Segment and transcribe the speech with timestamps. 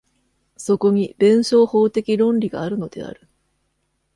[0.57, 3.27] そこに弁証法的論理があるのである。